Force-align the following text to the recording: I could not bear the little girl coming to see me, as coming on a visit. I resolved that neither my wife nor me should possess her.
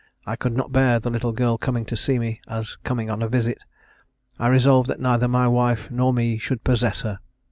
I 0.25 0.35
could 0.35 0.57
not 0.57 0.71
bear 0.71 0.97
the 0.97 1.11
little 1.11 1.31
girl 1.31 1.59
coming 1.59 1.85
to 1.85 1.95
see 1.95 2.17
me, 2.17 2.41
as 2.47 2.75
coming 2.77 3.11
on 3.11 3.21
a 3.21 3.27
visit. 3.27 3.59
I 4.39 4.47
resolved 4.47 4.89
that 4.89 4.99
neither 4.99 5.27
my 5.27 5.47
wife 5.47 5.91
nor 5.91 6.11
me 6.11 6.39
should 6.39 6.63
possess 6.63 7.01
her. 7.01 7.19